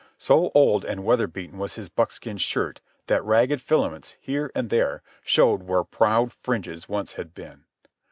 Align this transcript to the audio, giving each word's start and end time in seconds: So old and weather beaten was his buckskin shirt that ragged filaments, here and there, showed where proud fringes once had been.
So 0.17 0.49
old 0.55 0.83
and 0.83 1.05
weather 1.05 1.27
beaten 1.27 1.59
was 1.59 1.75
his 1.75 1.87
buckskin 1.87 2.39
shirt 2.39 2.81
that 3.05 3.23
ragged 3.23 3.61
filaments, 3.61 4.15
here 4.19 4.51
and 4.55 4.71
there, 4.71 5.03
showed 5.23 5.61
where 5.61 5.83
proud 5.83 6.33
fringes 6.33 6.89
once 6.89 7.13
had 7.13 7.35
been. 7.35 7.65